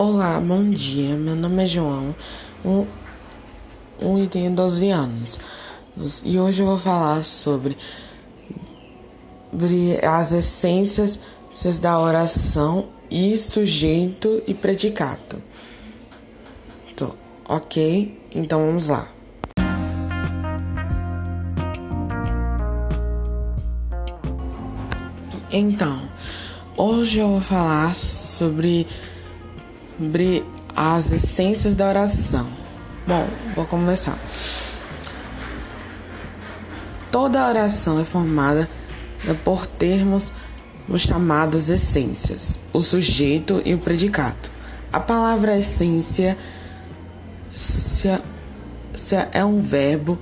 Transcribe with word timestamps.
Olá, 0.00 0.38
bom 0.38 0.70
dia. 0.70 1.16
Meu 1.16 1.34
nome 1.34 1.64
é 1.64 1.66
João 1.66 2.14
um, 2.64 2.86
um, 4.00 4.22
e 4.22 4.28
tenho 4.28 4.48
12 4.52 4.90
anos. 4.90 5.40
E 6.24 6.38
hoje 6.38 6.62
eu 6.62 6.66
vou 6.66 6.78
falar 6.78 7.24
sobre, 7.24 7.76
sobre 9.50 9.98
as 10.06 10.30
essências 10.30 11.18
da 11.80 11.98
oração 11.98 12.90
e 13.10 13.36
sujeito 13.36 14.40
e 14.46 14.54
predicado. 14.54 15.42
Tô, 16.94 17.16
ok? 17.48 18.22
Então 18.32 18.66
vamos 18.66 18.88
lá. 18.90 19.08
Então, 25.50 26.00
hoje 26.76 27.18
eu 27.18 27.30
vou 27.30 27.40
falar 27.40 27.96
sobre 27.96 28.86
sobre 29.98 30.44
as 30.74 31.10
essências 31.10 31.74
da 31.74 31.88
oração. 31.88 32.48
Bom, 33.06 33.28
vou 33.54 33.66
começar. 33.66 34.18
Toda 37.10 37.48
oração 37.48 37.98
é 37.98 38.04
formada 38.04 38.68
por 39.44 39.66
termos 39.66 40.32
os 40.88 41.02
chamados 41.02 41.68
essências, 41.68 42.58
o 42.72 42.80
sujeito 42.80 43.60
e 43.64 43.74
o 43.74 43.78
predicado. 43.78 44.48
A 44.92 45.00
palavra 45.00 45.58
essência 45.58 46.38
é 49.32 49.44
um 49.44 49.60
verbo 49.60 50.18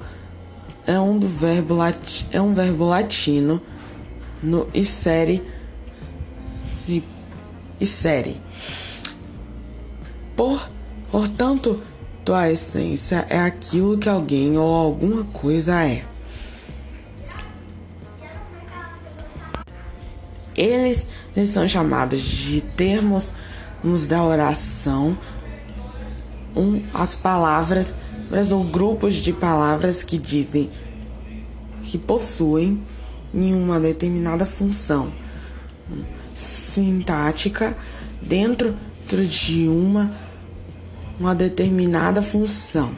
é 0.86 0.98
um 1.00 1.18
do 1.18 1.26
verbo 1.26 1.74
lati, 1.74 2.26
é 2.30 2.40
um 2.40 2.54
verbo 2.54 2.84
latino 2.84 3.60
no 4.40 4.68
isere 4.72 5.42
isere 7.80 8.40
por, 10.36 10.70
portanto, 11.10 11.80
tua 12.24 12.50
essência 12.50 13.26
é 13.30 13.38
aquilo 13.38 13.96
que 13.96 14.08
alguém 14.08 14.58
ou 14.58 14.74
alguma 14.74 15.24
coisa 15.24 15.82
é. 15.84 16.04
Eles, 20.56 21.06
eles 21.34 21.50
são 21.50 21.68
chamados 21.68 22.20
de 22.20 22.60
termos 22.60 23.32
da 24.08 24.24
oração, 24.24 25.16
um, 26.56 26.82
as 26.92 27.14
palavras 27.14 27.94
ou 28.52 28.64
grupos 28.64 29.16
de 29.16 29.32
palavras 29.32 30.02
que 30.02 30.18
dizem 30.18 30.68
que 31.84 31.96
possuem 31.96 32.82
uma 33.32 33.78
determinada 33.78 34.44
função 34.44 35.12
sintática 36.34 37.76
dentro 38.20 38.76
de 39.08 39.68
uma 39.68 40.10
uma 41.18 41.34
determinada 41.34 42.22
função. 42.22 42.94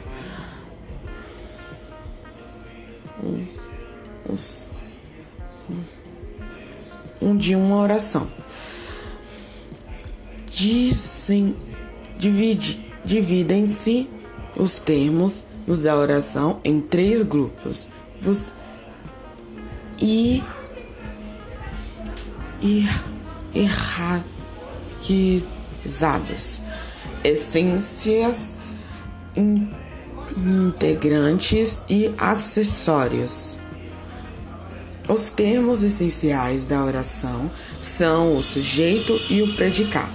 Um, 3.23 3.45
um, 5.69 5.83
um 7.21 7.37
de 7.37 7.55
uma 7.55 7.77
oração. 7.77 8.29
Dizem, 10.49 11.55
divide, 12.17 12.85
dividem-se 13.03 14.09
os 14.55 14.79
termos 14.79 15.43
os 15.69 15.81
da 15.81 15.95
oração 15.95 16.59
em 16.63 16.81
três 16.81 17.21
grupos. 17.21 17.87
Os, 18.25 18.51
e 20.01 20.43
e 22.61 22.85
erratizados 23.53 24.29
essências, 27.23 28.53
integrantes 30.37 31.81
e 31.89 32.13
acessórios. 32.17 33.57
Os 35.07 35.29
termos 35.29 35.81
essenciais 35.81 36.65
da 36.65 36.83
oração 36.83 37.49
são 37.81 38.37
o 38.37 38.43
sujeito 38.43 39.19
e 39.29 39.41
o 39.41 39.55
predicado. 39.55 40.11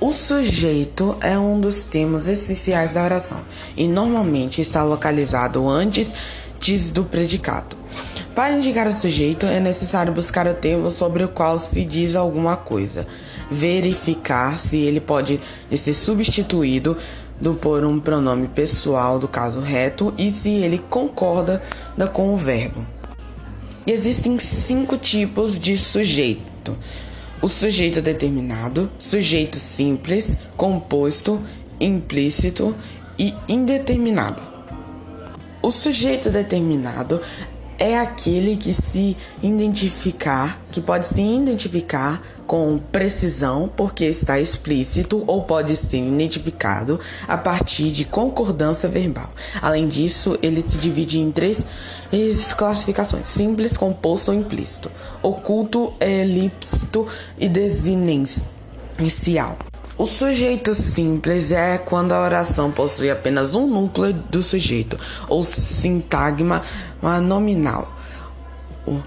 O 0.00 0.12
sujeito 0.12 1.16
é 1.20 1.38
um 1.38 1.60
dos 1.60 1.82
termos 1.82 2.26
essenciais 2.26 2.92
da 2.92 3.04
oração 3.04 3.40
e 3.76 3.88
normalmente 3.88 4.62
está 4.62 4.82
localizado 4.84 5.68
antes 5.68 6.12
do 6.92 7.04
predicado. 7.04 7.76
Para 8.38 8.54
indicar 8.54 8.86
o 8.86 8.92
sujeito, 8.92 9.46
é 9.46 9.58
necessário 9.58 10.12
buscar 10.12 10.46
o 10.46 10.54
termo 10.54 10.92
sobre 10.92 11.24
o 11.24 11.28
qual 11.28 11.58
se 11.58 11.84
diz 11.84 12.14
alguma 12.14 12.56
coisa 12.56 13.04
verificar 13.50 14.60
se 14.60 14.76
ele 14.76 15.00
pode 15.00 15.40
ser 15.76 15.92
substituído 15.92 16.96
do, 17.40 17.54
por 17.54 17.82
um 17.84 17.98
pronome 17.98 18.46
pessoal 18.46 19.18
do 19.18 19.26
caso 19.26 19.58
reto 19.58 20.14
e 20.16 20.32
se 20.32 20.50
ele 20.50 20.78
concorda 20.78 21.60
com 22.12 22.32
o 22.32 22.36
verbo. 22.36 22.86
Existem 23.84 24.38
cinco 24.38 24.96
tipos 24.96 25.58
de 25.58 25.76
sujeito: 25.76 26.78
o 27.42 27.48
sujeito 27.48 28.00
determinado, 28.00 28.88
sujeito 29.00 29.56
simples, 29.56 30.36
composto, 30.56 31.42
implícito 31.80 32.72
e 33.18 33.34
indeterminado. 33.48 34.40
O 35.60 35.72
sujeito 35.72 36.30
determinado 36.30 37.20
é 37.78 37.98
aquele 37.98 38.56
que 38.56 38.74
se 38.74 39.16
identificar, 39.42 40.60
que 40.70 40.80
pode 40.80 41.06
se 41.06 41.20
identificar 41.20 42.20
com 42.46 42.78
precisão, 42.78 43.70
porque 43.76 44.06
está 44.06 44.40
explícito 44.40 45.22
ou 45.26 45.42
pode 45.42 45.76
ser 45.76 45.98
identificado 45.98 46.98
a 47.28 47.36
partir 47.36 47.90
de 47.90 48.06
concordância 48.06 48.88
verbal. 48.88 49.30
Além 49.60 49.86
disso, 49.86 50.38
ele 50.42 50.62
se 50.62 50.78
divide 50.78 51.18
em 51.20 51.30
três 51.30 51.58
classificações: 52.56 53.26
simples, 53.28 53.76
composto 53.76 54.30
ou 54.30 54.36
implícito, 54.36 54.90
oculto, 55.22 55.92
elíptico 56.00 57.06
e 57.38 57.48
desinencial. 57.48 58.38
O 59.98 60.06
sujeito 60.06 60.76
simples 60.76 61.50
é 61.50 61.76
quando 61.76 62.12
a 62.12 62.20
oração 62.20 62.70
possui 62.70 63.10
apenas 63.10 63.56
um 63.56 63.66
núcleo 63.66 64.12
do 64.12 64.44
sujeito, 64.44 64.96
ou 65.28 65.42
sintagma 65.42 66.62
nominal. 67.20 67.92
O, 68.86 69.02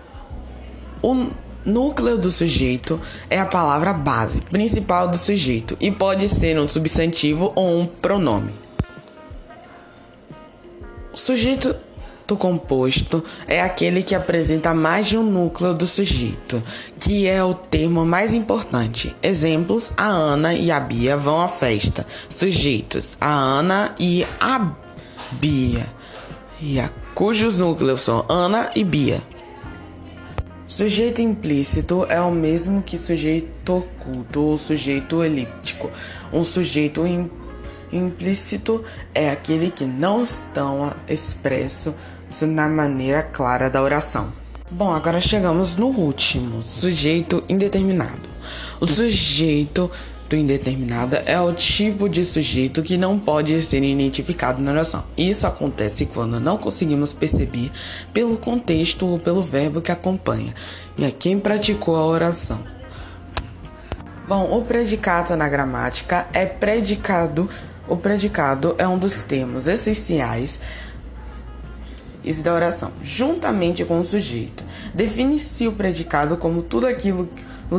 o 1.01 1.27
núcleo 1.65 2.17
do 2.17 2.29
sujeito 2.29 2.99
é 3.29 3.39
a 3.39 3.45
palavra 3.45 3.93
base 3.93 4.41
principal 4.41 5.07
do 5.07 5.17
sujeito 5.17 5.77
e 5.79 5.89
pode 5.89 6.27
ser 6.27 6.59
um 6.59 6.67
substantivo 6.67 7.53
ou 7.55 7.79
um 7.79 7.85
pronome. 7.87 8.51
O 11.13 11.17
sujeito 11.17 11.73
composto 12.35 13.23
é 13.47 13.61
aquele 13.61 14.01
que 14.03 14.15
apresenta 14.15 14.73
mais 14.73 15.07
de 15.07 15.17
um 15.17 15.23
núcleo 15.23 15.73
do 15.73 15.85
sujeito, 15.85 16.61
que 16.99 17.27
é 17.27 17.43
o 17.43 17.53
termo 17.53 18.05
mais 18.05 18.33
importante. 18.33 19.15
Exemplos: 19.21 19.91
a 19.97 20.07
Ana 20.07 20.53
e 20.53 20.71
a 20.71 20.79
Bia 20.79 21.17
vão 21.17 21.41
à 21.41 21.47
festa. 21.47 22.05
Sujeitos: 22.29 23.17
a 23.19 23.31
Ana 23.31 23.95
e 23.99 24.25
a 24.39 24.73
Bia, 25.31 25.85
e 26.61 26.79
a, 26.79 26.89
cujos 27.15 27.57
núcleos 27.57 28.01
são 28.01 28.25
Ana 28.29 28.69
e 28.75 28.83
Bia. 28.83 29.21
Sujeito 30.67 31.21
implícito 31.21 32.05
é 32.07 32.21
o 32.21 32.31
mesmo 32.31 32.81
que 32.81 32.97
sujeito 32.97 33.73
oculto 33.73 34.41
ou 34.41 34.57
sujeito 34.57 35.21
elíptico. 35.21 35.91
Um 36.31 36.45
sujeito 36.45 37.05
implícito 37.05 37.40
é 39.13 39.29
aquele 39.29 39.69
que 39.69 39.85
não 39.85 40.23
está 40.23 40.63
expresso 41.07 41.93
na 42.41 42.69
maneira 42.69 43.21
clara 43.21 43.69
da 43.69 43.81
oração. 43.81 44.33
Bom, 44.69 44.89
agora 44.91 45.19
chegamos 45.19 45.75
no 45.75 45.87
último, 45.87 46.63
sujeito 46.63 47.43
indeterminado. 47.49 48.29
O 48.79 48.87
sujeito 48.87 49.91
do 50.29 50.37
indeterminado 50.37 51.17
é 51.25 51.37
o 51.41 51.51
tipo 51.51 52.07
de 52.07 52.23
sujeito 52.23 52.81
que 52.81 52.95
não 52.97 53.19
pode 53.19 53.61
ser 53.61 53.83
identificado 53.83 54.61
na 54.61 54.71
oração. 54.71 55.03
Isso 55.17 55.45
acontece 55.45 56.05
quando 56.05 56.39
não 56.39 56.57
conseguimos 56.57 57.11
perceber 57.11 57.69
pelo 58.13 58.37
contexto 58.37 59.05
ou 59.05 59.19
pelo 59.19 59.43
verbo 59.43 59.81
que 59.81 59.91
acompanha 59.91 60.53
e 60.97 61.05
a 61.05 61.11
quem 61.11 61.37
praticou 61.37 61.97
a 61.97 62.05
oração. 62.05 62.63
Bom, 64.25 64.57
o 64.57 64.63
predicado 64.63 65.35
na 65.35 65.49
gramática 65.49 66.25
é 66.31 66.45
predicado. 66.45 67.49
O 67.91 67.97
predicado 67.97 68.73
é 68.77 68.87
um 68.87 68.97
dos 68.97 69.15
termos 69.21 69.67
essenciais 69.67 70.57
isso 72.23 72.41
da 72.41 72.53
oração, 72.53 72.93
juntamente 73.03 73.83
com 73.83 73.99
o 73.99 74.05
sujeito. 74.05 74.63
Define-se 74.93 75.67
o 75.67 75.73
predicado 75.73 76.37
como 76.37 76.61
tudo 76.61 76.87
aquilo 76.87 77.29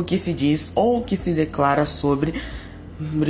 que 0.05 0.19
se 0.19 0.31
diz 0.31 0.71
ou 0.75 1.01
que 1.01 1.17
se 1.17 1.33
declara 1.33 1.87
sobre 1.87 2.35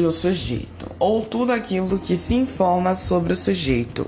o 0.05 0.11
sujeito, 0.11 0.93
ou 0.99 1.21
tudo 1.21 1.53
aquilo 1.53 1.97
que 1.99 2.17
se 2.17 2.35
informa 2.35 2.95
sobre 2.95 3.31
o 3.31 3.35
sujeito, 3.37 4.05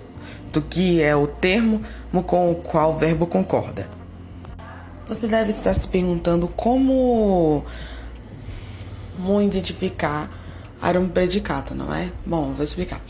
do 0.52 0.62
que 0.62 1.02
é 1.02 1.16
o 1.16 1.28
termo 1.28 1.82
com 2.26 2.52
o 2.52 2.56
qual 2.56 2.92
o 2.92 2.98
verbo 2.98 3.26
concorda. 3.26 3.90
Você 5.08 5.28
deve 5.28 5.52
estar 5.52 5.74
se 5.74 5.88
perguntando 5.88 6.50
como 6.50 7.64
identificar 9.42 10.30
era 10.82 11.00
um 11.00 11.08
predicado, 11.08 11.74
não 11.74 11.94
é? 11.94 12.12
Bom, 12.26 12.54
vou 12.54 12.64
explicar. 12.64 13.02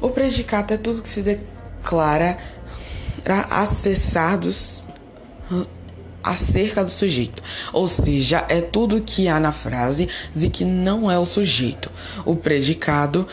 O 0.00 0.10
predicado 0.10 0.74
é 0.74 0.76
tudo 0.76 1.02
que 1.02 1.12
se 1.12 1.22
declara 1.22 2.38
acessados 3.50 4.84
acerca 6.22 6.82
do 6.84 6.90
sujeito, 6.90 7.42
ou 7.72 7.86
seja, 7.86 8.44
é 8.48 8.60
tudo 8.60 9.00
que 9.00 9.28
há 9.28 9.38
na 9.38 9.52
frase 9.52 10.08
de 10.34 10.48
que 10.48 10.64
não 10.64 11.10
é 11.10 11.18
o 11.18 11.24
sujeito. 11.24 11.90
O 12.24 12.34
predicado 12.34 13.26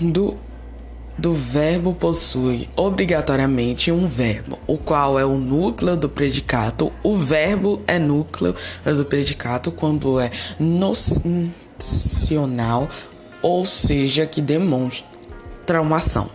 do 0.00 0.38
do 1.18 1.32
verbo 1.32 1.94
possui 1.94 2.68
obrigatoriamente 2.76 3.90
um 3.90 4.06
verbo, 4.06 4.58
o 4.66 4.76
qual 4.76 5.18
é 5.18 5.24
o 5.24 5.38
núcleo 5.38 5.96
do 5.96 6.10
predicado. 6.10 6.92
O 7.02 7.16
verbo 7.16 7.82
é 7.86 7.98
núcleo 7.98 8.54
do 8.84 9.04
predicado 9.04 9.72
quando 9.72 10.20
é 10.20 10.30
nocional, 12.26 12.88
ou 13.40 13.64
seja, 13.64 14.26
que 14.26 14.40
demonstra 14.40 15.80
uma 15.80 15.98
ação. 15.98 16.28